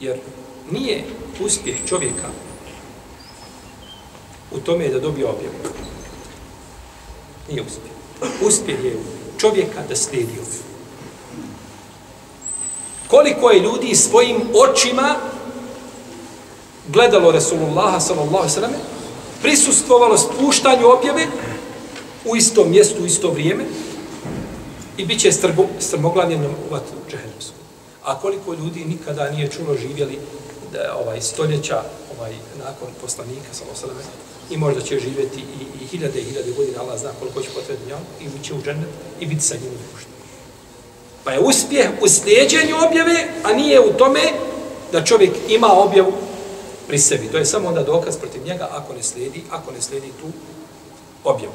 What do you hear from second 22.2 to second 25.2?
u istom mjestu, u isto vrijeme i bit